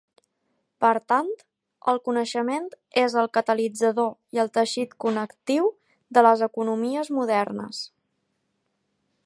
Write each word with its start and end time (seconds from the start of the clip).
Per 0.83 0.91
tant, 1.11 1.27
el 1.93 1.99
coneixement 2.07 2.65
és 3.01 3.17
el 3.23 3.29
catalitzador 3.39 4.09
i 4.37 4.41
el 4.45 4.49
teixit 4.57 4.95
connectiu 5.05 5.69
de 6.19 6.25
les 6.29 6.45
economies 6.49 7.13
modernes. 7.19 7.83